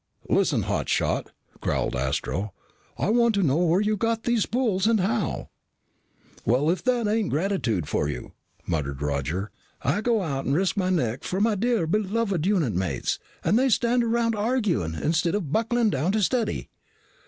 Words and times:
"Listen, 0.29 0.63
hot 0.63 0.89
shot!" 0.89 1.29
growled 1.59 1.95
Astro. 1.95 2.53
"I 2.97 3.09
want 3.09 3.35
to 3.35 3.43
know 3.43 3.57
where 3.57 3.81
you 3.81 3.95
got 3.95 4.23
these 4.23 4.41
spools 4.41 4.87
and 4.87 4.99
how." 4.99 5.49
"Well, 6.43 6.71
if 6.71 6.83
that 6.85 7.05
isn't 7.05 7.29
gratitude 7.29 7.87
for 7.87 8.09
you!" 8.09 8.31
muttered 8.65 8.99
Roger. 9.03 9.51
"I 9.83 10.01
go 10.01 10.23
out 10.23 10.45
and 10.45 10.55
risk 10.55 10.75
my 10.75 10.89
neck 10.89 11.23
for 11.23 11.39
my 11.39 11.53
dear 11.53 11.85
beloved 11.85 12.47
unit 12.47 12.73
mates 12.73 13.19
and 13.43 13.59
they 13.59 13.69
stand 13.69 14.03
around 14.03 14.33
arguing 14.35 14.95
instead 14.95 15.35
of 15.35 15.51
buckling 15.51 15.91
down 15.91 16.13
to 16.13 16.23
study." 16.23 16.71